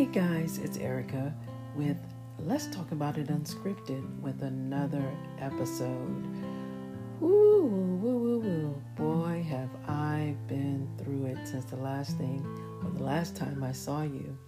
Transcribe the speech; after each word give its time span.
Hey 0.00 0.06
guys, 0.06 0.56
it's 0.56 0.78
Erica 0.78 1.34
with 1.76 1.98
Let's 2.38 2.68
Talk 2.68 2.90
About 2.90 3.18
It 3.18 3.26
Unscripted 3.26 4.18
with 4.22 4.42
another 4.42 5.04
episode. 5.38 6.26
Woo, 7.20 7.66
woo, 7.66 8.16
woo, 8.16 8.38
woo. 8.38 8.82
Boy, 8.96 9.44
have 9.46 9.68
I 9.86 10.34
been 10.48 10.88
through 10.96 11.26
it 11.26 11.46
since 11.46 11.66
the 11.66 11.76
last 11.76 12.16
thing, 12.16 12.42
or 12.82 12.88
the 12.92 13.02
last 13.02 13.36
time 13.36 13.62
I 13.62 13.72
saw 13.72 14.00
you. 14.00 14.38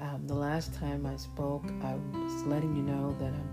Um, 0.00 0.26
the 0.26 0.34
last 0.34 0.72
time 0.72 1.04
I 1.04 1.16
spoke, 1.16 1.66
I 1.82 1.96
was 2.14 2.44
letting 2.44 2.74
you 2.74 2.82
know 2.82 3.14
that 3.20 3.34
I'm 3.34 3.50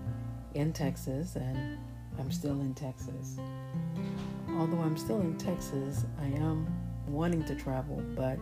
in 0.54 0.72
Texas 0.72 1.36
and 1.36 1.76
I'm 2.18 2.32
still 2.32 2.58
in 2.62 2.72
Texas. 2.72 3.36
Although 4.56 4.80
I'm 4.80 4.96
still 4.96 5.20
in 5.20 5.36
Texas, 5.36 6.06
I 6.22 6.24
am 6.24 6.66
wanting 7.06 7.44
to 7.44 7.54
travel, 7.54 8.02
but 8.16 8.38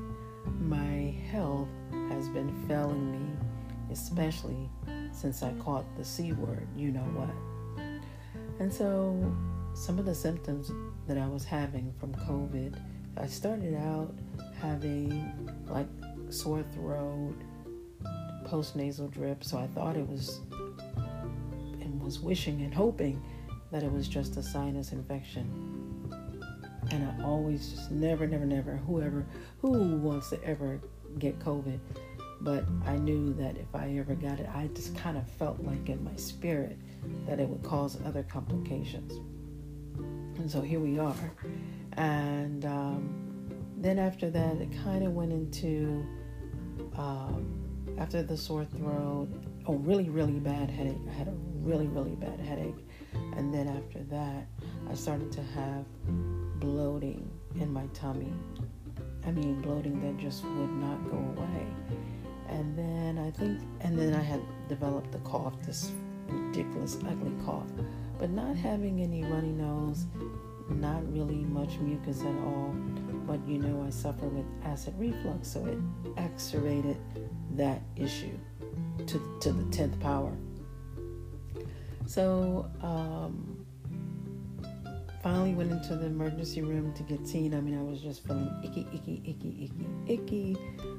my 0.60 1.14
health 1.30 1.68
has 2.10 2.28
been 2.28 2.52
failing 2.66 3.12
me, 3.12 3.36
especially 3.90 4.68
since 5.12 5.42
I 5.42 5.52
caught 5.54 5.84
the 5.96 6.04
C 6.04 6.32
word, 6.32 6.66
you 6.76 6.90
know 6.90 7.00
what. 7.00 7.30
And 8.58 8.72
so, 8.72 9.34
some 9.74 9.98
of 9.98 10.04
the 10.04 10.14
symptoms 10.14 10.70
that 11.06 11.18
I 11.18 11.26
was 11.26 11.44
having 11.44 11.92
from 11.98 12.14
COVID, 12.14 12.78
I 13.16 13.26
started 13.26 13.74
out 13.74 14.14
having 14.60 15.32
like 15.66 15.88
sore 16.30 16.64
throat, 16.74 17.34
post 18.44 18.76
nasal 18.76 19.08
drip, 19.08 19.44
so 19.44 19.58
I 19.58 19.66
thought 19.68 19.96
it 19.96 20.08
was 20.08 20.40
and 21.80 22.00
was 22.02 22.20
wishing 22.20 22.62
and 22.62 22.72
hoping 22.72 23.22
that 23.70 23.82
it 23.82 23.90
was 23.90 24.08
just 24.08 24.36
a 24.36 24.42
sinus 24.42 24.92
infection 24.92 26.12
and 26.92 27.08
I 27.08 27.24
always 27.24 27.72
just 27.72 27.90
never, 27.90 28.26
never, 28.26 28.44
never, 28.44 28.76
whoever 28.76 29.26
who 29.60 29.96
wants 29.96 30.28
to 30.30 30.44
ever 30.44 30.78
get 31.18 31.38
COVID. 31.38 31.78
But 32.42 32.64
I 32.84 32.96
knew 32.96 33.32
that 33.34 33.56
if 33.56 33.74
I 33.74 33.96
ever 33.98 34.14
got 34.14 34.40
it, 34.40 34.48
I 34.54 34.68
just 34.74 34.96
kind 34.96 35.16
of 35.16 35.26
felt 35.32 35.60
like 35.62 35.88
in 35.88 36.02
my 36.04 36.14
spirit 36.16 36.76
that 37.26 37.40
it 37.40 37.48
would 37.48 37.62
cause 37.62 37.98
other 38.04 38.24
complications. 38.24 39.12
And 40.38 40.50
so 40.50 40.60
here 40.60 40.80
we 40.80 40.98
are. 40.98 41.32
And 41.92 42.64
um, 42.64 43.48
then 43.78 43.98
after 43.98 44.28
that, 44.30 44.56
it 44.56 44.70
kind 44.82 45.06
of 45.06 45.12
went 45.12 45.32
into 45.32 46.04
um, 46.96 47.94
after 47.98 48.22
the 48.22 48.36
sore 48.36 48.64
throat, 48.64 49.28
a 49.66 49.72
really, 49.72 50.10
really 50.10 50.40
bad 50.40 50.68
headache. 50.68 50.96
I 51.08 51.12
had 51.12 51.28
a 51.28 51.34
really, 51.62 51.86
really 51.88 52.14
bad 52.16 52.40
headache. 52.40 52.86
And 53.36 53.52
then 53.52 53.68
after 53.68 54.02
that, 54.04 54.46
I 54.90 54.94
started 54.94 55.32
to 55.32 55.42
have 55.42 55.84
bloating 56.60 57.30
in 57.60 57.72
my 57.72 57.86
tummy. 57.94 58.32
I 59.24 59.30
mean, 59.30 59.60
bloating 59.62 60.00
that 60.00 60.18
just 60.22 60.44
would 60.44 60.70
not 60.70 61.10
go 61.10 61.16
away. 61.16 61.66
And 62.48 62.76
then 62.76 63.18
I 63.18 63.30
think, 63.30 63.60
and 63.80 63.98
then 63.98 64.14
I 64.14 64.22
had 64.22 64.40
developed 64.68 65.12
the 65.12 65.18
cough, 65.18 65.54
this 65.62 65.92
ridiculous, 66.28 66.98
ugly 67.06 67.32
cough. 67.44 67.68
But 68.18 68.30
not 68.30 68.56
having 68.56 69.00
any 69.00 69.24
runny 69.24 69.52
nose, 69.52 70.06
not 70.68 71.10
really 71.12 71.44
much 71.44 71.78
mucus 71.78 72.20
at 72.20 72.36
all. 72.44 72.74
But 73.26 73.46
you 73.46 73.58
know, 73.58 73.84
I 73.86 73.90
suffer 73.90 74.26
with 74.26 74.46
acid 74.64 74.94
reflux, 74.98 75.48
so 75.48 75.64
it 75.66 75.78
exacerbated 76.16 76.98
that 77.56 77.82
issue 77.96 78.38
to, 79.06 79.38
to 79.40 79.52
the 79.52 79.64
10th 79.76 79.98
power. 80.00 80.32
So, 82.06 82.70
um, 82.82 83.64
finally 85.22 85.54
went 85.54 85.70
into 85.70 85.94
the 85.94 86.06
emergency 86.06 86.62
room 86.62 86.92
to 86.94 87.02
get 87.04 87.26
seen. 87.26 87.54
I 87.54 87.60
mean, 87.60 87.78
I 87.78 87.82
was 87.82 88.00
just 88.00 88.26
feeling 88.26 88.50
icky, 88.64 88.86
icky, 88.92 89.22
icky, 89.24 89.70
icky, 89.70 90.12
icky, 90.12 90.56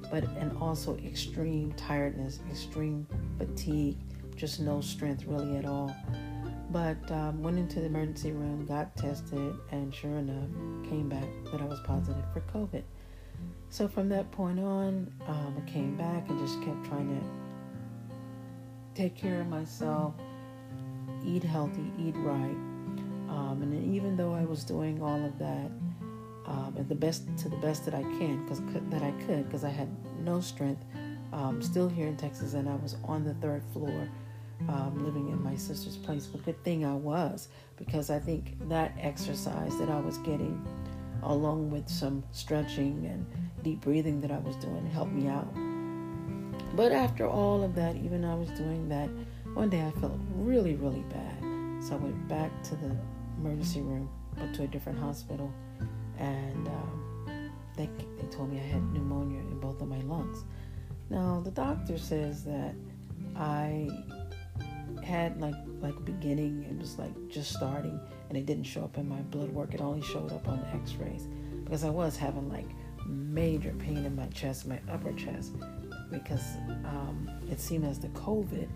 but 0.09 0.23
and 0.37 0.57
also 0.59 0.97
extreme 0.97 1.73
tiredness, 1.73 2.39
extreme 2.49 3.05
fatigue, 3.37 3.97
just 4.35 4.61
no 4.61 4.79
strength 4.79 5.25
really 5.25 5.57
at 5.57 5.65
all. 5.65 5.93
But 6.71 7.11
um, 7.11 7.43
went 7.43 7.59
into 7.59 7.81
the 7.81 7.87
emergency 7.87 8.31
room, 8.31 8.65
got 8.65 8.95
tested, 8.95 9.55
and 9.71 9.93
sure 9.93 10.17
enough, 10.17 10.49
came 10.89 11.09
back 11.09 11.27
that 11.51 11.61
I 11.61 11.65
was 11.65 11.79
positive 11.81 12.23
for 12.31 12.39
COVID. 12.41 12.83
So 13.69 13.87
from 13.87 14.07
that 14.09 14.31
point 14.31 14.59
on, 14.59 15.11
um, 15.27 15.55
I 15.57 15.69
came 15.69 15.97
back 15.97 16.29
and 16.29 16.39
just 16.39 16.61
kept 16.61 16.85
trying 16.85 17.09
to 17.09 19.01
take 19.01 19.15
care 19.15 19.41
of 19.41 19.47
myself, 19.47 20.13
eat 21.25 21.43
healthy, 21.43 21.91
eat 21.99 22.15
right, 22.17 22.57
um, 23.29 23.59
and 23.61 23.93
even 23.93 24.15
though 24.15 24.33
I 24.33 24.45
was 24.45 24.63
doing 24.63 25.01
all 25.01 25.23
of 25.25 25.37
that 25.39 25.71
um, 26.45 26.75
at 26.77 26.89
the 26.89 26.95
best 26.95 27.25
to 27.37 27.49
the 27.49 27.57
best 27.57 27.85
that 27.85 27.93
I 27.93 28.03
can, 28.03 28.43
because 28.43 28.61
that 28.89 29.01
I 29.01 29.11
could, 29.25 29.45
because 29.45 29.63
I 29.63 29.69
had 29.69 29.89
no 30.23 30.39
strength, 30.41 30.83
um, 31.31 31.61
still 31.61 31.89
here 31.89 32.07
in 32.07 32.17
Texas, 32.17 32.53
and 32.53 32.69
I 32.69 32.75
was 32.75 32.95
on 33.05 33.23
the 33.23 33.33
third 33.35 33.63
floor, 33.71 34.09
um, 34.69 35.03
living 35.03 35.29
in 35.29 35.41
my 35.43 35.55
sister's 35.55 35.97
place. 35.97 36.27
But 36.27 36.45
good 36.45 36.63
thing 36.63 36.85
I 36.85 36.93
was, 36.93 37.47
because 37.77 38.09
I 38.09 38.19
think 38.19 38.57
that 38.69 38.93
exercise 38.99 39.77
that 39.77 39.89
I 39.89 39.99
was 39.99 40.17
getting, 40.19 40.63
along 41.23 41.71
with 41.71 41.89
some 41.89 42.23
stretching 42.31 43.05
and 43.05 43.25
deep 43.63 43.81
breathing 43.81 44.21
that 44.21 44.31
I 44.31 44.39
was 44.39 44.55
doing, 44.57 44.85
helped 44.91 45.13
me 45.13 45.27
out. 45.27 45.47
But 46.75 46.91
after 46.91 47.27
all 47.27 47.63
of 47.63 47.75
that, 47.75 47.95
even 47.95 48.25
I 48.25 48.35
was 48.35 48.49
doing 48.49 48.89
that, 48.89 49.09
one 49.53 49.69
day 49.69 49.85
I 49.85 49.91
felt 49.99 50.13
really, 50.35 50.75
really 50.75 51.03
bad. 51.09 51.83
So 51.83 51.95
I 51.95 51.97
went 51.97 52.27
back 52.27 52.63
to 52.63 52.75
the 52.75 52.95
emergency 53.37 53.81
room, 53.81 54.09
but 54.35 54.53
to 54.55 54.63
a 54.63 54.67
different 54.67 54.99
hospital, 54.99 55.51
and 56.17 56.67
um, 56.67 57.51
they 57.75 57.89
they 58.17 58.27
told 58.29 58.51
me 58.51 58.59
I 58.59 58.63
had 58.63 58.83
pneumonia 58.93 59.39
in 59.39 59.59
both 59.59 59.81
of 59.81 59.87
my 59.87 59.99
lungs. 60.01 60.43
Now 61.09 61.41
the 61.43 61.51
doctor 61.51 61.97
says 61.97 62.43
that 62.45 62.73
I 63.35 63.89
had 65.03 65.39
like 65.41 65.55
like 65.81 66.05
beginning, 66.05 66.63
it 66.69 66.77
was 66.79 66.97
like 66.97 67.13
just 67.29 67.51
starting, 67.53 67.99
and 68.29 68.37
it 68.37 68.45
didn't 68.45 68.63
show 68.63 68.83
up 68.83 68.97
in 68.97 69.07
my 69.07 69.21
blood 69.23 69.49
work. 69.49 69.73
It 69.73 69.81
only 69.81 70.01
showed 70.01 70.31
up 70.31 70.47
on 70.47 70.61
the 70.61 70.67
X-rays 70.67 71.27
because 71.63 71.83
I 71.83 71.89
was 71.89 72.15
having 72.15 72.49
like 72.49 72.67
major 73.05 73.73
pain 73.73 74.05
in 74.05 74.15
my 74.15 74.27
chest, 74.27 74.67
my 74.67 74.79
upper 74.89 75.11
chest, 75.13 75.53
because 76.09 76.55
um, 76.85 77.29
it 77.51 77.59
seemed 77.59 77.85
as 77.85 77.99
the 77.99 78.07
COVID 78.09 78.69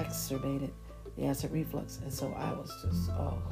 exacerbated 0.00 0.72
the 1.16 1.26
acid 1.26 1.52
reflux, 1.52 1.98
and 2.02 2.12
so 2.12 2.32
I 2.34 2.52
was 2.52 2.70
just 2.82 3.10
oh 3.10 3.42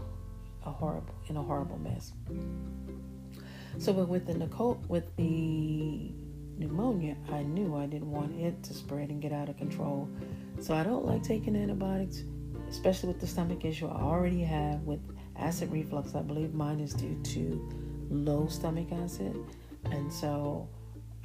a 0.67 0.71
horrible 0.71 1.15
in 1.29 1.37
a 1.37 1.43
horrible 1.43 1.79
mess. 1.79 2.13
So, 3.79 3.93
but 3.93 4.09
with 4.09 4.27
the 4.27 4.35
Nicole, 4.35 4.81
with 4.89 5.15
the 5.17 6.13
pneumonia, 6.57 7.17
I 7.33 7.43
knew 7.43 7.77
I 7.77 7.87
didn't 7.87 8.11
want 8.11 8.39
it 8.41 8.63
to 8.65 8.75
spread 8.75 9.11
and 9.11 9.21
get 9.21 9.33
out 9.33 9.49
of 9.49 9.57
control. 9.57 10.09
So 10.61 10.75
I 10.75 10.85
don't 10.85 11.05
like 11.05 11.23
taking 11.23 11.57
antibiotics, 11.57 12.23
especially 12.71 13.09
with 13.09 13.21
the 13.21 13.27
stomach 13.27 13.65
issue 13.65 13.89
I 13.89 14.01
already 14.01 14.43
have 14.43 14.83
with 14.83 15.01
acid 15.37 15.73
reflux. 15.73 16.15
I 16.15 16.23
believe 16.23 16.55
mine 16.55 16.79
is 16.79 16.95
due 16.95 17.21
to 17.23 18.07
low 18.11 18.47
stomach 18.47 18.93
acid, 18.93 19.37
and 19.87 20.13
so 20.13 20.69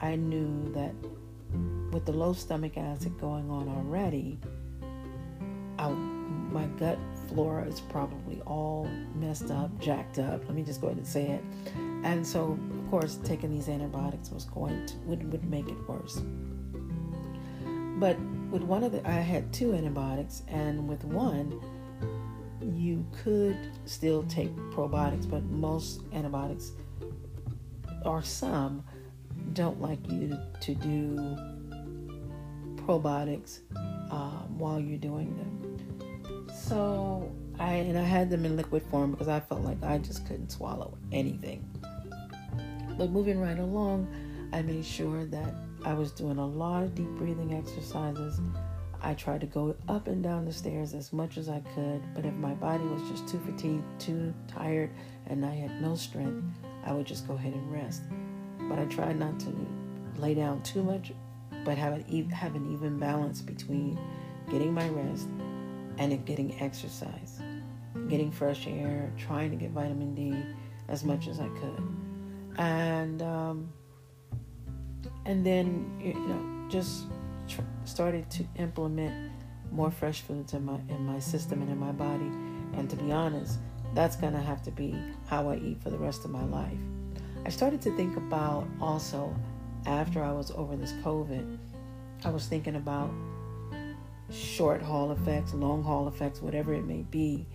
I 0.01 0.15
knew 0.15 0.71
that 0.73 0.93
with 1.91 2.05
the 2.05 2.11
low 2.13 2.33
stomach 2.33 2.77
acid 2.77 3.19
going 3.19 3.49
on 3.49 3.67
already, 3.67 4.39
I, 5.79 5.89
my 5.89 6.65
gut 6.77 6.99
flora 7.29 7.63
is 7.63 7.79
probably 7.79 8.41
all 8.41 8.87
messed 9.15 9.49
up, 9.49 9.79
jacked 9.79 10.19
up. 10.19 10.45
Let 10.45 10.53
me 10.53 10.61
just 10.61 10.81
go 10.81 10.87
ahead 10.87 10.97
and 10.97 11.07
say 11.07 11.27
it. 11.27 11.43
And 12.03 12.25
so, 12.25 12.59
of 12.71 12.91
course, 12.91 13.17
taking 13.23 13.49
these 13.49 13.69
antibiotics 13.69 14.29
was 14.29 14.45
going 14.45 14.85
to 14.87 14.95
would, 15.05 15.31
would 15.31 15.49
make 15.49 15.69
it 15.69 15.87
worse. 15.87 16.21
But 17.97 18.19
with 18.51 18.61
one 18.63 18.83
of 18.83 18.91
the, 18.91 19.07
I 19.07 19.13
had 19.13 19.53
two 19.53 19.73
antibiotics, 19.73 20.43
and 20.47 20.87
with 20.87 21.03
one, 21.05 21.61
you 22.73 23.05
could 23.23 23.57
still 23.85 24.23
take 24.23 24.53
probiotics, 24.71 25.29
but 25.29 25.43
most 25.45 26.01
antibiotics, 26.13 26.71
or 28.05 28.21
some, 28.21 28.83
don't 29.53 29.81
like 29.81 29.99
you 30.09 30.37
to 30.61 30.75
do 30.75 31.37
probiotics 32.89 33.59
um, 34.09 34.57
while 34.57 34.79
you're 34.79 34.97
doing 34.97 35.37
them. 35.37 36.47
So 36.51 37.31
I 37.59 37.73
and 37.73 37.97
I 37.97 38.01
had 38.01 38.31
them 38.31 38.45
in 38.45 38.57
liquid 38.57 38.81
form 38.89 39.11
because 39.11 39.27
I 39.27 39.39
felt 39.39 39.61
like 39.61 39.83
I 39.83 39.99
just 39.99 40.25
couldn't 40.25 40.51
swallow 40.51 40.97
anything. 41.11 41.69
But 42.97 43.11
moving 43.11 43.39
right 43.39 43.59
along, 43.59 44.07
I 44.51 44.63
made 44.63 44.83
sure 44.83 45.25
that 45.25 45.53
I 45.85 45.93
was 45.93 46.11
doing 46.11 46.39
a 46.39 46.45
lot 46.45 46.81
of 46.81 46.95
deep 46.95 47.09
breathing 47.09 47.53
exercises. 47.53 48.41
I 49.01 49.13
tried 49.13 49.41
to 49.41 49.47
go 49.47 49.75
up 49.87 50.07
and 50.07 50.23
down 50.23 50.45
the 50.45 50.51
stairs 50.51 50.95
as 50.95 51.13
much 51.13 51.37
as 51.37 51.47
I 51.47 51.61
could, 51.75 52.01
but 52.15 52.25
if 52.25 52.33
my 52.33 52.53
body 52.55 52.83
was 52.85 53.07
just 53.09 53.29
too 53.29 53.39
fatigued, 53.45 53.83
too 53.99 54.33
tired, 54.47 54.89
and 55.27 55.45
I 55.45 55.53
had 55.53 55.81
no 55.81 55.95
strength, 55.95 56.43
I 56.85 56.91
would 56.91 57.05
just 57.05 57.27
go 57.27 57.35
ahead 57.35 57.53
and 57.53 57.71
rest. 57.71 58.01
But 58.67 58.79
I 58.79 58.85
tried 58.85 59.19
not 59.19 59.39
to 59.41 59.53
lay 60.17 60.33
down 60.33 60.61
too 60.63 60.83
much, 60.83 61.13
but 61.69 61.77
have 61.77 61.93
an, 61.93 62.29
have 62.31 62.55
an 62.55 62.73
even 62.73 62.97
balance 62.97 63.43
between 63.43 63.99
getting 64.49 64.73
my 64.73 64.89
rest 64.89 65.27
and 65.99 66.25
getting 66.25 66.59
exercise, 66.59 67.43
getting 68.07 68.31
fresh 68.31 68.65
air, 68.65 69.13
trying 69.19 69.51
to 69.51 69.55
get 69.55 69.69
vitamin 69.69 70.15
D 70.15 70.35
as 70.87 71.03
much 71.03 71.27
as 71.27 71.39
I 71.39 71.47
could, 71.49 71.83
and 72.57 73.21
um, 73.21 73.71
and 75.27 75.45
then 75.45 75.95
you 76.01 76.15
know 76.15 76.69
just 76.71 77.03
tr- 77.47 77.61
started 77.85 78.27
to 78.31 78.43
implement 78.55 79.31
more 79.71 79.91
fresh 79.91 80.21
foods 80.21 80.53
in 80.53 80.65
my 80.65 80.79
in 80.89 81.05
my 81.05 81.19
system 81.19 81.61
and 81.61 81.69
in 81.69 81.77
my 81.77 81.91
body. 81.91 82.31
And 82.77 82.89
to 82.89 82.95
be 82.95 83.11
honest, 83.11 83.59
that's 83.93 84.15
gonna 84.15 84.41
have 84.41 84.63
to 84.63 84.71
be 84.71 84.95
how 85.27 85.49
I 85.49 85.57
eat 85.57 85.83
for 85.83 85.91
the 85.91 85.99
rest 85.99 86.25
of 86.25 86.31
my 86.31 86.45
life. 86.45 86.79
I 87.45 87.49
started 87.49 87.79
to 87.83 87.95
think 87.95 88.17
about 88.17 88.67
also 88.81 89.35
after 89.85 90.23
I 90.23 90.31
was 90.31 90.51
over 90.51 90.75
this 90.75 90.93
COVID, 91.03 91.57
I 92.25 92.29
was 92.29 92.45
thinking 92.47 92.75
about 92.75 93.11
short 94.31 94.81
haul 94.81 95.11
effects, 95.11 95.53
long 95.53 95.83
haul 95.83 96.07
effects, 96.07 96.41
whatever 96.41 96.73
it 96.73 96.85
may 96.85 97.03
be, 97.09 97.45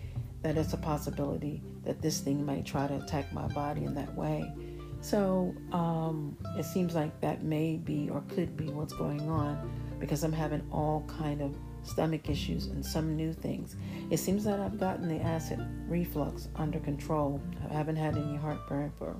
that 0.42 0.56
it's 0.56 0.72
a 0.72 0.78
possibility 0.78 1.62
that 1.84 2.02
this 2.02 2.20
thing 2.20 2.44
might 2.44 2.64
try 2.66 2.86
to 2.86 2.96
attack 2.96 3.32
my 3.32 3.46
body 3.48 3.84
in 3.84 3.94
that 3.94 4.14
way. 4.14 4.52
So 5.00 5.54
um, 5.72 6.36
it 6.58 6.64
seems 6.64 6.94
like 6.94 7.20
that 7.20 7.42
may 7.42 7.76
be 7.76 8.08
or 8.10 8.22
could 8.30 8.56
be 8.56 8.68
what's 8.70 8.94
going 8.94 9.28
on 9.28 9.70
because 10.00 10.24
I'm 10.24 10.32
having 10.32 10.66
all 10.72 11.04
kind 11.18 11.42
of 11.42 11.54
stomach 11.82 12.30
issues 12.30 12.66
and 12.66 12.84
some 12.84 13.14
new 13.14 13.32
things. 13.32 13.76
It 14.10 14.16
seems 14.16 14.44
that 14.44 14.60
I've 14.60 14.80
gotten 14.80 15.08
the 15.08 15.22
acid 15.22 15.60
reflux 15.88 16.48
under 16.56 16.78
control. 16.80 17.40
I 17.68 17.74
haven't 17.74 17.96
had 17.96 18.16
any 18.16 18.36
heartburn 18.36 18.92
for 18.98 19.16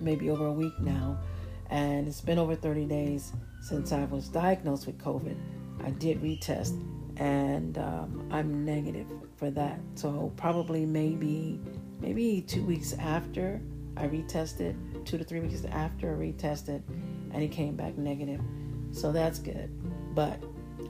maybe 0.00 0.30
over 0.30 0.46
a 0.46 0.52
week 0.52 0.78
now, 0.80 1.18
and 1.70 2.08
it's 2.08 2.20
been 2.20 2.38
over 2.38 2.54
30 2.54 2.84
days 2.86 3.32
since 3.60 3.92
I 3.92 4.04
was 4.04 4.28
diagnosed 4.28 4.86
with 4.86 4.98
COVID. 4.98 5.36
I 5.84 5.90
did 5.90 6.20
retest, 6.20 6.78
and 7.16 7.78
um, 7.78 8.28
I'm 8.30 8.64
negative 8.64 9.06
for 9.36 9.50
that. 9.52 9.80
So 9.94 10.32
probably 10.36 10.84
maybe 10.84 11.60
maybe 12.00 12.42
two 12.42 12.64
weeks 12.64 12.94
after 12.98 13.60
I 13.96 14.08
retested, 14.08 15.04
two 15.04 15.16
to 15.16 15.24
three 15.24 15.40
weeks 15.40 15.64
after 15.70 16.14
I 16.14 16.18
retested, 16.18 16.82
and 17.32 17.42
it 17.42 17.48
came 17.48 17.76
back 17.76 17.96
negative. 17.96 18.40
So 18.92 19.12
that's 19.12 19.38
good, 19.38 19.70
but 20.14 20.42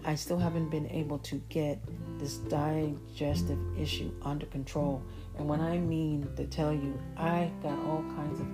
I 0.05 0.15
still 0.15 0.39
haven't 0.39 0.71
been 0.71 0.89
able 0.89 1.19
to 1.19 1.43
get 1.51 1.79
this 2.19 2.37
digestive 2.37 3.59
issue 3.79 4.13
under 4.23 4.47
control. 4.47 5.03
And 5.39 5.49
when 5.49 5.61
I 5.61 5.79
mean 5.79 6.29
to 6.37 6.47
tell 6.47 6.73
you, 6.73 6.99
I 7.17 7.51
got 7.63 7.79
all 7.87 8.05
kinds 8.15 8.41
of 8.41 8.47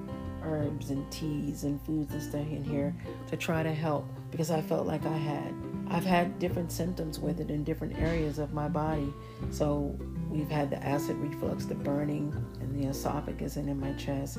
herbs 0.46 0.90
and 0.90 1.10
teas 1.10 1.64
and 1.64 1.80
foods 1.82 2.12
and 2.12 2.22
stuff 2.22 2.46
in 2.46 2.64
here 2.64 2.94
to 3.28 3.36
try 3.36 3.62
to 3.62 3.72
help 3.72 4.06
because 4.30 4.50
I 4.50 4.62
felt 4.62 4.86
like 4.86 5.04
I 5.04 5.16
had. 5.16 5.54
I've 5.88 6.04
had 6.04 6.38
different 6.38 6.72
symptoms 6.72 7.18
with 7.18 7.40
it 7.40 7.50
in 7.50 7.62
different 7.62 7.96
areas 7.98 8.38
of 8.38 8.52
my 8.52 8.68
body. 8.68 9.12
So 9.50 9.96
we've 10.28 10.50
had 10.50 10.70
the 10.70 10.82
acid 10.84 11.16
reflux, 11.16 11.64
the 11.64 11.74
burning 11.74 12.34
and 12.60 12.74
the 12.74 12.88
esophagus 12.88 13.56
and 13.56 13.68
in 13.68 13.78
my 13.78 13.92
chest. 13.92 14.38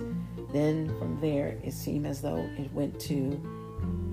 Then 0.51 0.87
from 0.99 1.19
there, 1.21 1.57
it 1.63 1.73
seemed 1.73 2.05
as 2.05 2.21
though 2.21 2.47
it 2.57 2.71
went 2.73 2.99
to, 3.01 3.41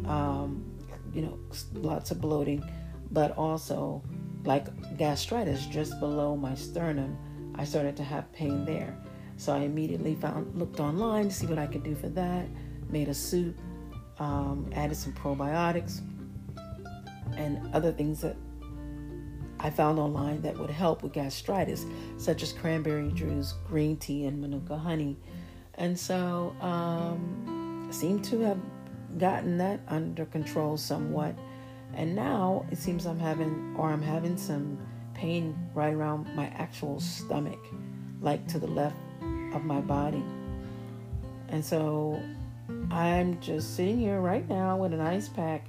um, 0.07 0.65
you 1.13 1.23
know, 1.23 1.39
lots 1.73 2.11
of 2.11 2.21
bloating, 2.21 2.63
but 3.11 3.37
also 3.37 4.03
like 4.45 4.67
gastritis 4.97 5.67
just 5.67 5.99
below 6.01 6.37
my 6.37 6.55
sternum. 6.55 7.17
I 7.57 7.65
started 7.65 7.97
to 7.97 8.05
have 8.05 8.33
pain 8.33 8.65
there. 8.65 8.97
So 9.37 9.53
I 9.53 9.59
immediately 9.59 10.15
found 10.15 10.55
looked 10.57 10.81
online 10.81 11.29
to 11.29 11.35
see 11.35 11.47
what 11.47 11.59
I 11.59 11.67
could 11.67 11.83
do 11.83 11.95
for 11.95 12.09
that. 12.11 12.47
Made 12.89 13.09
a 13.09 13.15
soup, 13.15 13.59
um, 14.19 14.71
added 14.75 14.97
some 14.97 15.13
probiotics, 15.13 16.01
and 17.37 17.75
other 17.75 17.93
things 17.93 18.21
that 18.21 18.37
I 19.59 19.71
found 19.71 19.99
online 19.99 20.43
that 20.43 20.59
would 20.59 20.71
help 20.71 21.03
with 21.03 21.13
gastritis, 21.13 21.87
such 22.19 22.43
as 22.43 22.53
cranberry 22.53 23.11
juice, 23.13 23.55
green 23.67 23.97
tea, 23.97 24.27
and 24.27 24.41
manuka 24.41 24.77
honey. 24.77 25.17
And 25.77 25.99
so, 25.99 26.55
um, 26.61 27.89
seem 27.91 28.21
to 28.23 28.41
have 28.41 28.59
gotten 29.19 29.57
that 29.59 29.81
under 29.89 30.27
control 30.27 30.77
somewhat. 30.77 31.35
And 31.95 32.15
now 32.15 32.67
it 32.71 32.79
seems 32.79 33.07
I'm 33.07 33.19
having, 33.19 33.75
or 33.79 33.89
I'm 33.91 34.03
having 34.03 34.37
some 34.37 34.79
pain 35.15 35.57
right 35.75 35.95
around 35.95 36.27
my 36.35 36.47
actual 36.49 37.01
stomach, 37.01 37.61
like 38.21 38.47
to 38.49 38.59
the 38.59 38.67
left 38.67 38.97
of 39.55 39.65
my 39.65 39.81
body. 39.81 40.23
And 41.49 41.65
so 41.65 42.21
I'm 42.91 43.41
just 43.41 43.77
sitting 43.77 43.99
here 43.99 44.21
right 44.21 44.49
now 44.49 44.77
with 44.77 44.93
an 44.93 45.01
ice 45.01 45.29
pack 45.29 45.67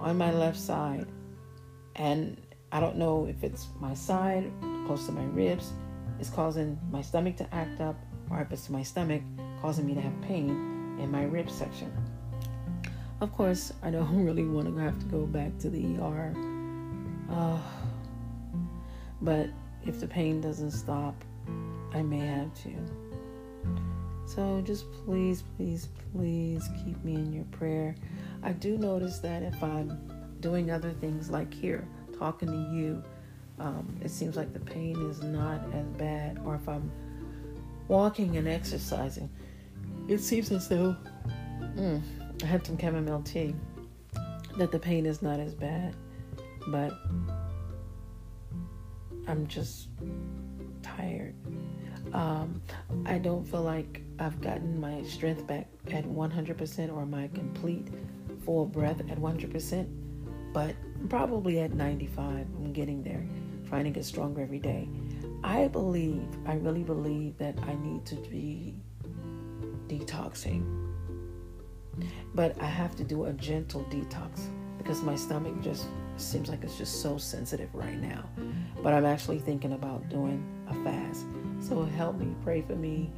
on 0.00 0.16
my 0.16 0.32
left 0.32 0.58
side. 0.58 1.06
And 1.96 2.40
I 2.72 2.80
don't 2.80 2.96
know 2.96 3.26
if 3.26 3.42
it's 3.42 3.68
my 3.80 3.94
side, 3.94 4.50
close 4.86 5.06
to 5.06 5.12
my 5.12 5.24
ribs, 5.24 5.72
is 6.20 6.30
causing 6.30 6.78
my 6.90 7.02
stomach 7.02 7.36
to 7.36 7.54
act 7.54 7.80
up, 7.80 7.96
or 8.30 8.40
if 8.40 8.52
it's 8.52 8.70
my 8.70 8.82
stomach 8.82 9.22
causing 9.60 9.86
me 9.86 9.94
to 9.94 10.00
have 10.00 10.20
pain 10.22 10.50
in 11.00 11.10
my 11.10 11.24
rib 11.24 11.50
section. 11.50 11.92
Of 13.20 13.32
course, 13.32 13.72
I 13.82 13.90
don't 13.90 14.24
really 14.24 14.44
want 14.44 14.74
to 14.74 14.80
have 14.80 14.98
to 14.98 15.06
go 15.06 15.26
back 15.26 15.58
to 15.58 15.70
the 15.70 15.96
ER. 15.98 16.34
Uh, 17.30 17.58
but 19.20 19.48
if 19.84 20.00
the 20.00 20.06
pain 20.06 20.40
doesn't 20.40 20.70
stop, 20.70 21.14
I 21.92 22.02
may 22.02 22.20
have 22.20 22.54
to. 22.62 23.07
So 24.28 24.60
just 24.62 24.84
please, 25.06 25.42
please, 25.56 25.88
please 26.12 26.68
keep 26.84 27.02
me 27.02 27.14
in 27.14 27.32
your 27.32 27.44
prayer. 27.44 27.94
I 28.42 28.52
do 28.52 28.76
notice 28.76 29.20
that 29.20 29.42
if 29.42 29.62
I'm 29.62 29.98
doing 30.40 30.70
other 30.70 30.92
things 30.92 31.30
like 31.30 31.52
here, 31.52 31.88
talking 32.18 32.48
to 32.48 32.76
you, 32.76 33.02
um, 33.58 33.96
it 34.02 34.10
seems 34.10 34.36
like 34.36 34.52
the 34.52 34.60
pain 34.60 34.96
is 35.08 35.22
not 35.22 35.64
as 35.72 35.86
bad. 35.96 36.40
Or 36.44 36.56
if 36.56 36.68
I'm 36.68 36.92
walking 37.88 38.36
and 38.36 38.46
exercising, 38.46 39.30
it 40.08 40.18
seems 40.18 40.52
as 40.52 40.68
though 40.68 40.94
mm, 41.76 42.02
I 42.42 42.46
had 42.46 42.66
some 42.66 42.78
chamomile 42.78 43.22
tea, 43.22 43.54
that 44.58 44.70
the 44.70 44.78
pain 44.78 45.06
is 45.06 45.22
not 45.22 45.40
as 45.40 45.54
bad. 45.54 45.96
But 46.66 46.92
I'm 49.26 49.46
just 49.46 49.88
tired. 50.82 51.34
Um, 52.12 52.60
I 53.06 53.16
don't 53.16 53.46
feel 53.46 53.62
like 53.62 54.02
I've 54.20 54.40
gotten 54.40 54.80
my 54.80 55.02
strength 55.04 55.46
back 55.46 55.68
at 55.92 56.04
100% 56.04 56.92
or 56.96 57.06
my 57.06 57.28
complete 57.28 57.88
full 58.44 58.66
breath 58.66 59.00
at 59.00 59.18
100%, 59.18 59.88
but 60.52 60.74
probably 61.08 61.60
at 61.60 61.72
95. 61.72 62.24
I'm 62.26 62.72
getting 62.72 63.02
there, 63.02 63.24
trying 63.68 63.84
to 63.84 63.90
get 63.90 64.04
stronger 64.04 64.42
every 64.42 64.58
day. 64.58 64.88
I 65.44 65.68
believe, 65.68 66.26
I 66.46 66.54
really 66.54 66.82
believe 66.82 67.38
that 67.38 67.56
I 67.62 67.74
need 67.76 68.04
to 68.06 68.16
be 68.16 68.74
detoxing. 69.86 70.64
But 72.34 72.60
I 72.60 72.66
have 72.66 72.96
to 72.96 73.04
do 73.04 73.24
a 73.24 73.32
gentle 73.32 73.84
detox 73.84 74.40
because 74.78 75.02
my 75.02 75.16
stomach 75.16 75.60
just 75.60 75.86
seems 76.16 76.48
like 76.48 76.64
it's 76.64 76.76
just 76.76 77.02
so 77.02 77.18
sensitive 77.18 77.72
right 77.72 78.00
now. 78.00 78.24
But 78.82 78.94
I'm 78.94 79.04
actually 79.04 79.38
thinking 79.38 79.72
about 79.72 80.08
doing 80.08 80.44
a 80.68 80.74
fast. 80.84 81.24
So 81.60 81.84
help 81.84 82.16
me, 82.18 82.34
pray 82.42 82.62
for 82.62 82.74
me 82.74 83.10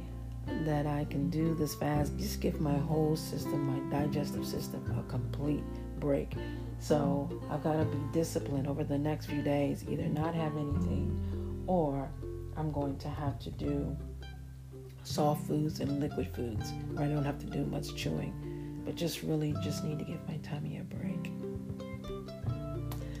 that 0.47 0.85
I 0.85 1.05
can 1.05 1.29
do 1.29 1.53
this 1.55 1.75
fast. 1.75 2.17
Just 2.17 2.41
give 2.41 2.59
my 2.59 2.77
whole 2.77 3.15
system, 3.15 3.67
my 3.67 3.99
digestive 3.99 4.45
system, 4.45 4.83
a 4.97 5.09
complete 5.09 5.63
break. 5.99 6.33
So 6.79 7.29
I've 7.49 7.63
got 7.63 7.77
to 7.77 7.85
be 7.85 7.99
disciplined 8.11 8.67
over 8.67 8.83
the 8.83 8.97
next 8.97 9.27
few 9.27 9.41
days, 9.41 9.85
either 9.87 10.07
not 10.07 10.33
have 10.35 10.57
anything 10.57 11.63
or 11.67 12.09
I'm 12.57 12.71
going 12.71 12.97
to 12.97 13.09
have 13.09 13.39
to 13.39 13.51
do 13.51 13.95
soft 15.03 15.47
foods 15.47 15.79
and 15.79 15.99
liquid 15.99 16.27
foods 16.35 16.71
where 16.93 17.05
I 17.05 17.07
don't 17.07 17.25
have 17.25 17.39
to 17.39 17.45
do 17.45 17.65
much 17.65 17.95
chewing, 17.95 18.81
but 18.85 18.95
just 18.95 19.23
really 19.23 19.55
just 19.63 19.83
need 19.83 19.99
to 19.99 20.05
give 20.05 20.27
my 20.27 20.37
tummy 20.37 20.79
a 20.79 20.83
break. 20.83 21.31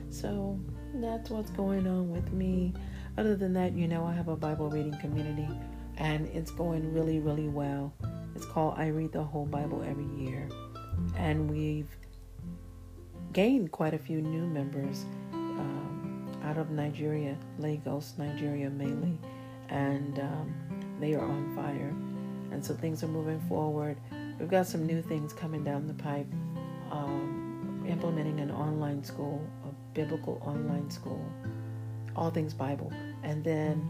So 0.09 0.59
that's 0.95 1.29
what's 1.29 1.51
going 1.51 1.87
on 1.87 2.11
with 2.11 2.31
me. 2.33 2.73
Other 3.17 3.35
than 3.35 3.53
that, 3.53 3.73
you 3.73 3.87
know, 3.87 4.05
I 4.05 4.13
have 4.13 4.27
a 4.27 4.35
Bible 4.35 4.69
reading 4.69 4.97
community 4.99 5.47
and 6.01 6.27
it's 6.29 6.49
going 6.49 6.91
really, 6.91 7.19
really 7.19 7.47
well. 7.47 7.93
It's 8.35 8.45
called 8.45 8.73
I 8.75 8.87
Read 8.87 9.11
the 9.11 9.23
Whole 9.23 9.45
Bible 9.45 9.83
Every 9.87 10.07
Year. 10.17 10.49
And 11.15 11.49
we've 11.49 11.95
gained 13.33 13.71
quite 13.71 13.93
a 13.93 13.99
few 13.99 14.19
new 14.19 14.47
members 14.47 15.05
um, 15.31 16.27
out 16.43 16.57
of 16.57 16.71
Nigeria, 16.71 17.37
Lagos, 17.59 18.15
Nigeria 18.17 18.71
mainly. 18.71 19.15
And 19.69 20.17
um, 20.17 20.53
they 20.99 21.13
are 21.13 21.23
on 21.23 21.55
fire. 21.55 21.93
And 22.51 22.65
so 22.65 22.73
things 22.73 23.03
are 23.03 23.07
moving 23.07 23.39
forward. 23.41 23.95
We've 24.39 24.49
got 24.49 24.65
some 24.65 24.87
new 24.87 25.03
things 25.03 25.33
coming 25.33 25.63
down 25.63 25.85
the 25.85 25.93
pipe. 25.93 26.27
Um, 26.89 27.85
implementing 27.87 28.39
an 28.39 28.49
online 28.49 29.03
school, 29.03 29.47
a 29.65 29.93
biblical 29.93 30.41
online 30.43 30.89
school, 30.89 31.23
all 32.15 32.31
things 32.31 32.55
Bible. 32.55 32.91
And 33.21 33.43
then 33.43 33.87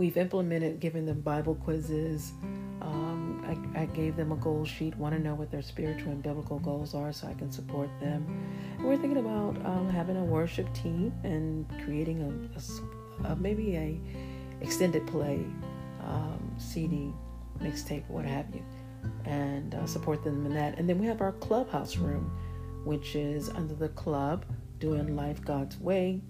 we've 0.00 0.16
implemented 0.16 0.80
giving 0.80 1.04
them 1.04 1.20
Bible 1.20 1.54
quizzes. 1.54 2.32
Um, 2.80 3.44
I, 3.76 3.82
I, 3.82 3.84
gave 3.84 4.16
them 4.16 4.32
a 4.32 4.36
goal 4.36 4.64
sheet, 4.64 4.96
want 4.96 5.14
to 5.14 5.20
know 5.20 5.34
what 5.34 5.50
their 5.50 5.60
spiritual 5.60 6.12
and 6.12 6.22
biblical 6.22 6.58
goals 6.58 6.94
are 6.94 7.12
so 7.12 7.26
I 7.26 7.34
can 7.34 7.52
support 7.52 7.90
them. 8.00 8.26
And 8.78 8.86
we're 8.86 8.96
thinking 8.96 9.18
about 9.18 9.58
um, 9.66 9.90
having 9.90 10.16
a 10.16 10.24
worship 10.24 10.72
team 10.72 11.12
and 11.22 11.68
creating 11.84 12.22
a, 12.22 13.28
a, 13.28 13.32
a 13.32 13.36
maybe 13.36 13.76
a 13.76 14.00
extended 14.62 15.06
play 15.06 15.44
um, 16.02 16.50
CD, 16.56 17.12
mixtape, 17.60 18.08
what 18.08 18.24
have 18.24 18.46
you, 18.54 18.64
and 19.26 19.74
uh, 19.74 19.84
support 19.84 20.24
them 20.24 20.46
in 20.46 20.54
that. 20.54 20.78
And 20.78 20.88
then 20.88 20.98
we 20.98 21.06
have 21.08 21.20
our 21.20 21.32
clubhouse 21.32 21.98
room 21.98 22.34
which 22.84 23.14
is 23.14 23.50
under 23.50 23.74
the 23.74 23.90
club 23.90 24.46
doing 24.78 25.14
life 25.14 25.44
God's 25.44 25.78
way, 25.78 26.22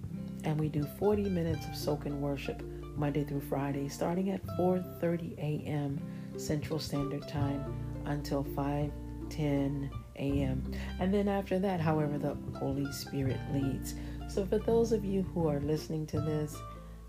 and 0.43 0.59
we 0.59 0.69
do 0.69 0.83
40 0.99 1.29
minutes 1.29 1.65
of 1.67 1.77
soaking 1.77 2.21
worship 2.21 2.65
Monday 2.97 3.25
through 3.25 3.41
Friday, 3.41 3.89
starting 3.89 4.31
at 4.31 4.45
4:30 4.59 5.39
a.m. 5.39 6.01
Central 6.37 6.79
Standard 6.79 7.27
Time 7.29 7.65
until 8.07 8.45
5:10 8.45 9.91
a.m. 10.17 10.73
And 10.99 11.13
then 11.13 11.29
after 11.29 11.59
that, 11.59 11.81
however, 11.81 12.19
the 12.19 12.37
Holy 12.59 12.91
Spirit 12.93 13.39
leads. 13.53 13.95
So 14.29 14.47
for 14.47 14.59
those 14.59 14.93
of 14.93 15.05
you 15.05 15.23
who 15.23 15.49
are 15.49 15.61
listening 15.61 16.07
to 16.09 16.21
this 16.21 16.57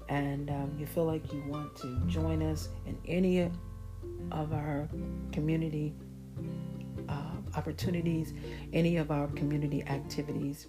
and 0.09 0.49
um, 0.49 0.75
you 0.77 0.85
feel 0.85 1.05
like 1.05 1.31
you 1.31 1.43
want 1.47 1.75
to 1.77 2.01
join 2.07 2.41
us 2.41 2.69
in 2.85 2.97
any 3.05 3.49
of 4.31 4.53
our 4.53 4.89
community 5.31 5.93
uh, 7.07 7.30
opportunities, 7.55 8.33
any 8.73 8.97
of 8.97 9.11
our 9.11 9.27
community 9.27 9.83
activities, 9.83 10.67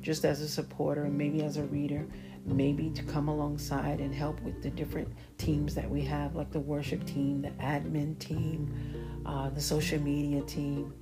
just 0.00 0.24
as 0.24 0.40
a 0.40 0.48
supporter, 0.48 1.04
maybe 1.04 1.42
as 1.42 1.56
a 1.56 1.64
reader, 1.64 2.06
maybe 2.46 2.90
to 2.90 3.02
come 3.02 3.28
alongside 3.28 4.00
and 4.00 4.14
help 4.14 4.40
with 4.42 4.62
the 4.62 4.70
different 4.70 5.08
teams 5.38 5.74
that 5.74 5.88
we 5.88 6.00
have, 6.02 6.34
like 6.34 6.50
the 6.50 6.60
worship 6.60 7.04
team, 7.04 7.42
the 7.42 7.50
admin 7.62 8.18
team, 8.18 8.72
uh, 9.26 9.50
the 9.50 9.60
social 9.60 10.00
media 10.00 10.42
team, 10.42 10.92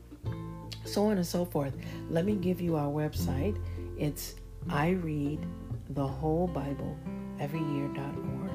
so 0.85 1.07
on 1.07 1.17
and 1.17 1.27
so 1.27 1.45
forth. 1.45 1.75
Let 2.11 2.25
me 2.25 2.35
give 2.35 2.61
you 2.61 2.77
our 2.77 2.91
website. 2.91 3.59
It's 3.99 4.35
I 4.69 4.91
read 4.91 5.45
the 5.91 6.07
whole 6.07 6.47
Bible 6.47 6.97
every 7.41 7.61
year.org. 7.61 8.51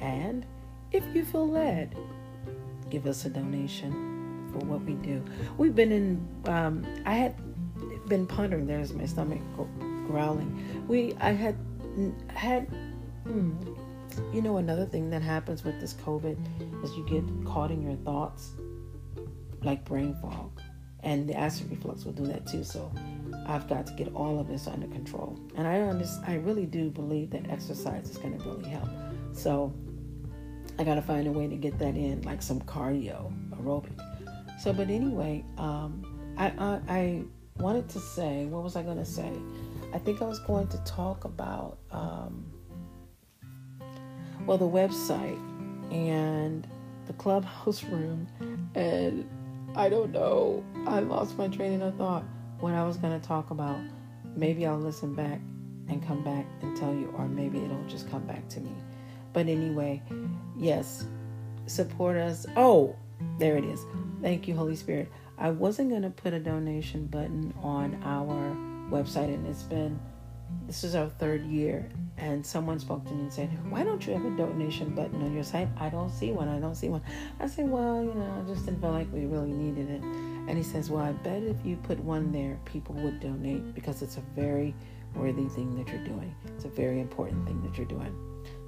And 0.00 0.46
if 0.92 1.04
you 1.14 1.24
feel 1.24 1.48
led, 1.48 1.96
give 2.90 3.06
us 3.06 3.24
a 3.24 3.30
donation 3.30 4.17
for 4.52 4.58
what 4.66 4.82
we 4.82 4.94
do. 4.94 5.24
We've 5.56 5.74
been 5.74 5.92
in, 5.92 6.28
um, 6.46 6.86
I 7.04 7.14
had 7.14 7.34
been 8.08 8.26
pondering, 8.26 8.66
there's 8.66 8.92
my 8.92 9.06
stomach 9.06 9.40
growling. 10.06 10.84
We, 10.88 11.14
I 11.20 11.32
had, 11.32 11.56
had, 12.28 12.68
hmm, 13.24 13.52
you 14.32 14.42
know, 14.42 14.56
another 14.56 14.86
thing 14.86 15.10
that 15.10 15.22
happens 15.22 15.64
with 15.64 15.80
this 15.80 15.94
COVID 15.94 16.36
is 16.84 16.92
you 16.96 17.06
get 17.08 17.24
caught 17.46 17.70
in 17.70 17.82
your 17.82 17.96
thoughts, 17.96 18.52
like 19.62 19.84
brain 19.84 20.16
fog. 20.20 20.60
And 21.04 21.28
the 21.28 21.34
acid 21.34 21.70
reflux 21.70 22.04
will 22.04 22.12
do 22.12 22.26
that 22.26 22.46
too. 22.46 22.64
So 22.64 22.92
I've 23.46 23.68
got 23.68 23.86
to 23.86 23.92
get 23.92 24.12
all 24.14 24.40
of 24.40 24.48
this 24.48 24.66
under 24.66 24.88
control. 24.88 25.38
And 25.56 25.66
I 25.66 25.80
understand, 25.80 26.24
I 26.26 26.36
really 26.36 26.66
do 26.66 26.90
believe 26.90 27.30
that 27.30 27.48
exercise 27.48 28.10
is 28.10 28.18
going 28.18 28.36
to 28.36 28.44
really 28.48 28.68
help. 28.68 28.88
So 29.32 29.72
I 30.78 30.84
got 30.84 30.96
to 30.96 31.02
find 31.02 31.26
a 31.26 31.32
way 31.32 31.46
to 31.46 31.56
get 31.56 31.78
that 31.78 31.96
in, 31.96 32.22
like 32.22 32.42
some 32.42 32.60
cardio, 32.60 33.32
aerobic. 33.52 33.96
So, 34.58 34.72
but 34.72 34.90
anyway, 34.90 35.44
um, 35.56 36.34
I, 36.36 36.52
I, 36.58 36.80
I 36.88 37.22
wanted 37.58 37.88
to 37.90 38.00
say, 38.00 38.46
what 38.46 38.62
was 38.62 38.76
I 38.76 38.82
going 38.82 38.98
to 38.98 39.04
say? 39.04 39.32
I 39.92 39.98
think 39.98 40.20
I 40.20 40.24
was 40.26 40.40
going 40.40 40.68
to 40.68 40.78
talk 40.78 41.24
about, 41.24 41.78
um, 41.90 42.44
well, 44.46 44.58
the 44.58 44.68
website 44.68 45.38
and 45.92 46.66
the 47.06 47.12
clubhouse 47.14 47.82
room 47.84 48.26
and 48.74 49.28
I 49.76 49.88
don't 49.88 50.12
know. 50.12 50.64
I 50.86 51.00
lost 51.00 51.36
my 51.36 51.48
train 51.48 51.82
of 51.82 51.96
thought. 51.96 52.24
What 52.60 52.74
I 52.74 52.84
was 52.84 52.96
going 52.96 53.18
to 53.18 53.26
talk 53.26 53.50
about. 53.50 53.78
Maybe 54.34 54.66
I'll 54.66 54.78
listen 54.78 55.14
back 55.14 55.40
and 55.88 56.04
come 56.04 56.22
back 56.24 56.46
and 56.62 56.76
tell 56.76 56.92
you, 56.92 57.12
or 57.16 57.28
maybe 57.28 57.58
it'll 57.58 57.84
just 57.86 58.10
come 58.10 58.26
back 58.26 58.48
to 58.48 58.60
me. 58.60 58.72
But 59.32 59.46
anyway, 59.46 60.02
yes, 60.56 61.06
support 61.66 62.16
us. 62.16 62.46
Oh, 62.56 62.96
there 63.38 63.56
it 63.56 63.64
is. 63.64 63.84
Thank 64.22 64.48
you, 64.48 64.54
Holy 64.54 64.76
Spirit. 64.76 65.10
I 65.38 65.50
wasn't 65.50 65.90
going 65.90 66.02
to 66.02 66.10
put 66.10 66.32
a 66.32 66.40
donation 66.40 67.06
button 67.06 67.54
on 67.62 68.00
our 68.04 68.56
website, 68.90 69.32
and 69.32 69.46
it's 69.46 69.62
been 69.62 69.98
this 70.66 70.84
is 70.84 70.94
our 70.94 71.08
third 71.08 71.44
year 71.46 71.88
and 72.16 72.44
someone 72.44 72.78
spoke 72.78 73.04
to 73.04 73.12
me 73.12 73.22
and 73.22 73.32
said 73.32 73.48
why 73.70 73.84
don't 73.84 74.06
you 74.06 74.12
have 74.12 74.24
a 74.24 74.30
donation 74.36 74.94
button 74.94 75.22
on 75.22 75.34
your 75.34 75.44
site? 75.44 75.68
I 75.78 75.88
don't 75.88 76.10
see 76.10 76.32
one 76.32 76.48
i 76.48 76.58
don't 76.58 76.74
see 76.74 76.88
one. 76.88 77.02
I 77.38 77.46
said 77.46 77.68
well 77.70 78.02
you 78.02 78.14
know 78.14 78.42
i 78.42 78.48
just 78.48 78.64
didn't 78.64 78.80
feel 78.80 78.92
like 78.92 79.12
we 79.12 79.26
really 79.26 79.52
needed 79.52 79.90
it. 79.90 80.02
And 80.02 80.56
he 80.56 80.62
says 80.62 80.90
well 80.90 81.04
i 81.04 81.12
bet 81.12 81.42
if 81.42 81.56
you 81.64 81.76
put 81.76 81.98
one 81.98 82.32
there 82.32 82.58
people 82.64 82.94
would 82.96 83.20
donate 83.20 83.74
because 83.74 84.02
it's 84.02 84.16
a 84.16 84.22
very 84.34 84.74
worthy 85.14 85.48
thing 85.48 85.76
that 85.76 85.92
you're 85.92 86.04
doing. 86.04 86.34
It's 86.46 86.64
a 86.64 86.68
very 86.68 87.00
important 87.00 87.46
thing 87.46 87.62
that 87.62 87.76
you're 87.76 87.86
doing. 87.86 88.14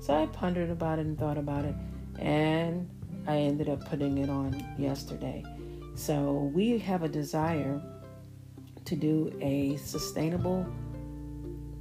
So 0.01 0.15
i 0.15 0.27
pondered 0.27 0.71
about 0.71 0.99
it 0.99 1.07
and 1.07 1.19
thought 1.19 1.39
about 1.39 1.65
it 1.65 1.75
and 2.19 2.89
i 3.27 3.37
ended 3.37 3.69
up 3.69 3.85
putting 3.89 4.19
it 4.19 4.31
on 4.31 4.65
yesterday 4.79 5.43
so 5.95 6.51
we 6.55 6.79
have 6.79 7.03
a 7.03 7.09
desire 7.09 7.81
to 8.85 8.97
do 8.97 9.37
a 9.41 9.77
sustainable 9.77 10.67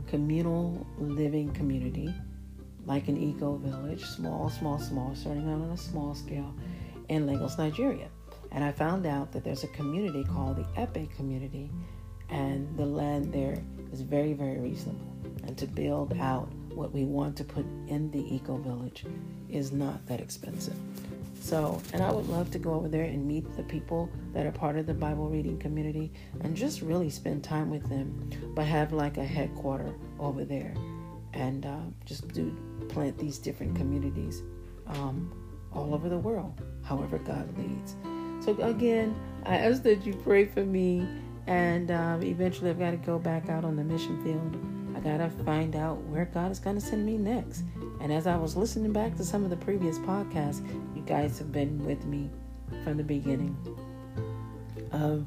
communal 0.08 0.86
living 0.98 1.52
community, 1.54 2.14
like 2.86 3.08
an 3.08 3.18
eco 3.18 3.56
village, 3.58 4.04
small, 4.04 4.50
small, 4.50 4.80
small, 4.80 5.16
starting 5.16 5.48
out 5.50 5.62
on 5.62 5.72
a 5.72 5.78
small 5.78 6.16
scale 6.16 6.54
in 7.10 7.26
Lagos, 7.28 7.58
Nigeria. 7.58 8.10
And 8.52 8.64
I 8.64 8.72
found 8.72 9.06
out 9.06 9.32
that 9.32 9.44
there's 9.44 9.64
a 9.64 9.68
community 9.68 10.24
called 10.24 10.58
the 10.58 10.82
Epe 10.82 11.16
community, 11.16 11.70
and 12.30 12.76
the 12.76 12.86
land 12.86 13.32
there 13.32 13.58
is 13.94 14.02
very, 14.02 14.34
very 14.34 14.60
reasonable. 14.60 15.16
And 15.44 15.58
to 15.58 15.68
build 15.68 16.14
out 16.20 16.52
what 16.74 16.92
we 16.92 17.06
want 17.06 17.38
to 17.38 17.44
put 17.44 17.66
in 17.88 18.10
the 18.12 18.36
eco 18.36 18.58
village 18.58 19.06
is 19.50 19.72
not 19.72 20.06
that 20.08 20.20
expensive. 20.20 20.76
So, 21.40 21.82
and 21.94 22.04
I 22.04 22.12
would 22.12 22.28
love 22.28 22.52
to 22.52 22.60
go 22.60 22.74
over 22.74 22.88
there 22.88 23.06
and 23.06 23.26
meet 23.26 23.56
the 23.56 23.64
people 23.64 24.10
that 24.34 24.46
are 24.46 24.52
part 24.52 24.78
of 24.78 24.86
the 24.86 24.94
Bible 24.94 25.30
reading 25.30 25.58
community 25.58 26.12
and 26.42 26.56
just 26.56 26.82
really 26.82 27.10
spend 27.10 27.44
time 27.44 27.70
with 27.70 27.88
them, 27.90 28.30
but 28.56 28.66
have 28.66 28.94
like 28.94 29.18
a 29.18 29.24
headquarter 29.24 29.96
over 30.20 30.44
there 30.44 30.74
and 31.34 31.66
uh, 31.66 31.80
just 32.06 32.28
do 32.34 32.56
plant 32.90 33.18
these 33.18 33.38
different 33.38 33.76
communities 33.76 34.42
um, 34.88 35.32
all 35.72 35.94
over 35.94 36.10
the 36.10 36.18
world, 36.18 36.62
however 36.84 37.18
God 37.20 37.58
leads. 37.58 37.96
So, 38.46 38.58
again, 38.62 39.16
I 39.46 39.58
ask 39.58 39.84
that 39.84 40.06
you 40.06 40.14
pray 40.14 40.46
for 40.46 40.66
me, 40.66 41.08
and 41.48 41.92
um, 41.92 42.22
eventually 42.24 42.70
I've 42.70 42.80
got 42.80 42.92
to 42.92 42.98
go 42.98 43.20
back 43.20 43.50
out 43.50 43.64
on 43.64 43.76
the 43.76 43.84
mission 43.84 44.24
field. 44.24 44.58
I 44.96 45.02
got 45.02 45.18
to 45.18 45.30
find 45.44 45.76
out 45.76 46.02
where 46.04 46.26
God 46.26 46.52
is 46.52 46.60
going 46.60 46.76
to 46.76 46.82
send 46.82 47.06
me 47.06 47.18
next. 47.18 47.64
And 48.02 48.12
as 48.12 48.28
I 48.28 48.36
was 48.36 48.56
listening 48.56 48.92
back 48.92 49.16
to 49.18 49.24
some 49.24 49.44
of 49.44 49.50
the 49.50 49.56
previous 49.56 50.00
podcasts, 50.00 50.66
guys 51.10 51.40
have 51.40 51.52
been 51.52 51.84
with 51.84 52.06
me 52.06 52.30
from 52.84 52.96
the 52.96 53.04
beginning 53.04 53.58
of 54.92 55.26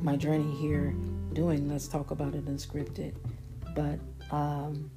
my 0.00 0.16
journey 0.16 0.50
here 0.56 0.94
doing 1.34 1.68
Let's 1.68 1.86
Talk 1.86 2.10
About 2.10 2.34
It 2.34 2.46
Unscripted. 2.46 3.14
But 3.76 4.00
um, 4.34 4.90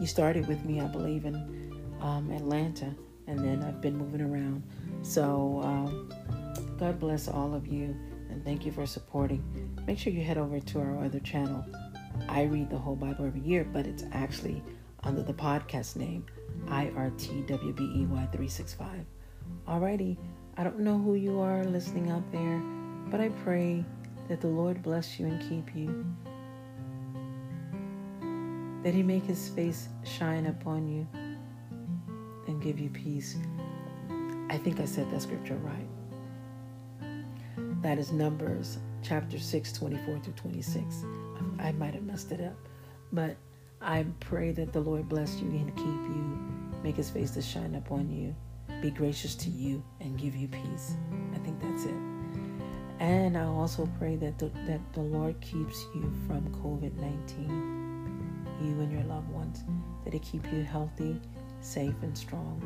you 0.00 0.06
started 0.06 0.48
with 0.48 0.64
me, 0.64 0.80
I 0.80 0.86
believe, 0.86 1.26
in 1.26 1.34
um, 2.00 2.30
Atlanta, 2.30 2.94
and 3.26 3.38
then 3.40 3.62
I've 3.62 3.82
been 3.82 3.94
moving 3.94 4.22
around. 4.22 4.62
So 5.02 5.60
um, 5.62 6.10
God 6.78 6.98
bless 6.98 7.28
all 7.28 7.52
of 7.52 7.66
you, 7.66 7.94
and 8.30 8.42
thank 8.42 8.64
you 8.64 8.72
for 8.72 8.86
supporting. 8.86 9.44
Make 9.86 9.98
sure 9.98 10.14
you 10.14 10.24
head 10.24 10.38
over 10.38 10.60
to 10.60 10.80
our 10.80 11.04
other 11.04 11.20
channel. 11.20 11.62
I 12.26 12.44
read 12.44 12.70
the 12.70 12.78
whole 12.78 12.96
Bible 12.96 13.26
every 13.26 13.42
year, 13.42 13.64
but 13.70 13.86
it's 13.86 14.04
actually 14.12 14.62
under 15.02 15.22
the 15.22 15.32
podcast 15.32 15.96
name 15.96 16.26
IRTWBEY365. 16.66 19.04
Alrighty, 19.68 20.16
I 20.56 20.64
don't 20.64 20.80
know 20.80 20.98
who 20.98 21.14
you 21.14 21.38
are 21.40 21.64
listening 21.64 22.10
out 22.10 22.30
there, 22.32 22.58
but 23.10 23.20
I 23.20 23.28
pray 23.44 23.84
that 24.28 24.40
the 24.40 24.48
Lord 24.48 24.82
bless 24.82 25.20
you 25.20 25.26
and 25.26 25.40
keep 25.48 25.76
you. 25.76 26.04
That 28.82 28.94
He 28.94 29.02
make 29.02 29.24
His 29.24 29.48
face 29.48 29.88
shine 30.04 30.46
upon 30.46 30.88
you 30.88 31.06
and 32.46 32.62
give 32.62 32.78
you 32.78 32.90
peace. 32.90 33.36
I 34.48 34.58
think 34.58 34.78
I 34.80 34.84
said 34.84 35.10
that 35.10 35.22
scripture 35.22 35.56
right. 35.56 35.88
That 37.82 37.98
is 37.98 38.12
Numbers 38.12 38.78
chapter 39.02 39.38
6, 39.38 39.72
24 39.72 40.20
through 40.20 40.32
26. 40.32 41.04
I 41.58 41.72
might 41.72 41.94
have 41.94 42.04
messed 42.04 42.32
it 42.32 42.40
up, 42.40 42.56
but 43.12 43.36
I 43.80 44.06
pray 44.20 44.52
that 44.52 44.72
the 44.72 44.80
Lord 44.80 45.08
bless 45.08 45.36
you 45.36 45.48
and 45.48 45.74
keep 45.76 45.86
you, 45.86 46.80
make 46.82 46.96
his 46.96 47.10
face 47.10 47.30
to 47.32 47.42
shine 47.42 47.74
upon 47.74 48.10
you, 48.10 48.34
be 48.80 48.90
gracious 48.90 49.34
to 49.36 49.50
you, 49.50 49.84
and 50.00 50.18
give 50.18 50.34
you 50.34 50.48
peace. 50.48 50.94
I 51.34 51.38
think 51.38 51.60
that's 51.60 51.84
it. 51.84 51.94
And 52.98 53.36
I 53.36 53.44
also 53.44 53.88
pray 53.98 54.16
that 54.16 54.38
the, 54.38 54.50
that 54.66 54.80
the 54.94 55.02
Lord 55.02 55.38
keeps 55.40 55.84
you 55.94 56.10
from 56.26 56.48
COVID 56.62 56.94
19, 56.94 58.46
you 58.62 58.80
and 58.80 58.90
your 58.90 59.04
loved 59.04 59.28
ones, 59.30 59.62
that 60.04 60.14
He 60.14 60.20
keep 60.20 60.50
you 60.50 60.62
healthy, 60.62 61.20
safe, 61.60 61.94
and 62.02 62.16
strong. 62.16 62.62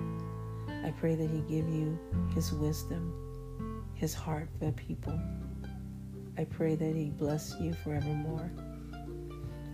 I 0.85 0.91
pray 0.93 1.17
that 1.17 1.29
He 1.29 1.41
give 1.41 1.69
you 1.69 1.99
His 2.35 2.53
wisdom, 2.53 3.85
His 3.95 4.15
heart 4.15 4.49
for 4.61 4.71
people. 4.73 5.21
I 6.39 6.45
pray 6.45 6.77
that 6.77 6.95
He 6.95 7.11
bless 7.11 7.57
you 7.61 7.75
forevermore. 7.75 8.51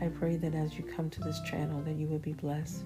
I 0.00 0.08
pray 0.08 0.36
that 0.36 0.54
as 0.54 0.76
you 0.76 0.84
come 0.84 1.08
to 1.10 1.20
this 1.20 1.40
channel 1.40 1.82
that 1.82 1.96
you 1.96 2.06
would 2.08 2.22
be 2.22 2.34
blessed 2.34 2.84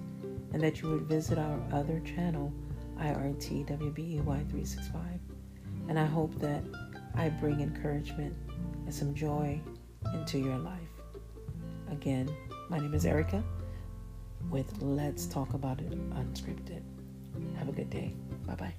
and 0.53 0.61
that 0.61 0.81
you 0.81 0.89
would 0.89 1.03
visit 1.03 1.37
our 1.37 1.61
other 1.71 2.01
channel, 2.01 2.51
IRTWBEY365. 2.97 5.19
And 5.89 5.99
I 5.99 6.05
hope 6.05 6.33
that 6.39 6.63
I 7.15 7.29
bring 7.29 7.61
encouragement 7.61 8.35
and 8.85 8.93
some 8.93 9.13
joy 9.13 9.61
into 10.13 10.39
your 10.39 10.57
life. 10.57 10.79
Again, 11.89 12.29
my 12.69 12.79
name 12.79 12.93
is 12.93 13.05
Erica 13.05 13.43
with 14.49 14.81
Let's 14.81 15.25
Talk 15.25 15.53
About 15.53 15.81
It 15.81 15.91
Unscripted. 16.11 16.81
Have 17.57 17.67
a 17.69 17.73
good 17.73 17.89
day. 17.89 18.13
Bye 18.45 18.55
bye. 18.55 18.73